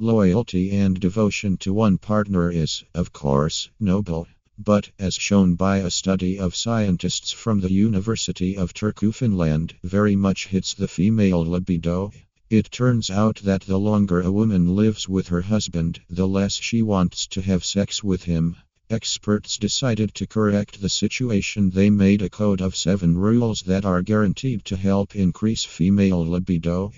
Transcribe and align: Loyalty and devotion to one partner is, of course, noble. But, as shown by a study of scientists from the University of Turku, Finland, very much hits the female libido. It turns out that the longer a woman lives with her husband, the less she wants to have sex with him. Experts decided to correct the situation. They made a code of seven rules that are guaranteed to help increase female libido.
Loyalty 0.00 0.70
and 0.70 1.00
devotion 1.00 1.56
to 1.56 1.72
one 1.72 1.98
partner 1.98 2.52
is, 2.52 2.84
of 2.94 3.12
course, 3.12 3.68
noble. 3.80 4.28
But, 4.56 4.90
as 4.98 5.14
shown 5.14 5.56
by 5.56 5.78
a 5.78 5.90
study 5.90 6.38
of 6.38 6.54
scientists 6.54 7.32
from 7.32 7.60
the 7.60 7.72
University 7.72 8.56
of 8.56 8.72
Turku, 8.72 9.12
Finland, 9.12 9.74
very 9.82 10.14
much 10.14 10.46
hits 10.46 10.72
the 10.74 10.86
female 10.86 11.44
libido. 11.44 12.12
It 12.48 12.70
turns 12.70 13.10
out 13.10 13.40
that 13.42 13.62
the 13.62 13.78
longer 13.78 14.20
a 14.20 14.30
woman 14.30 14.76
lives 14.76 15.08
with 15.08 15.28
her 15.28 15.42
husband, 15.42 16.00
the 16.08 16.28
less 16.28 16.54
she 16.54 16.80
wants 16.80 17.26
to 17.26 17.42
have 17.42 17.64
sex 17.64 18.02
with 18.02 18.22
him. 18.22 18.56
Experts 18.90 19.58
decided 19.58 20.14
to 20.14 20.26
correct 20.26 20.80
the 20.80 20.88
situation. 20.88 21.70
They 21.70 21.90
made 21.90 22.22
a 22.22 22.30
code 22.30 22.60
of 22.60 22.74
seven 22.74 23.18
rules 23.18 23.62
that 23.62 23.84
are 23.84 24.02
guaranteed 24.02 24.64
to 24.66 24.76
help 24.76 25.14
increase 25.14 25.64
female 25.64 26.24
libido. 26.24 26.92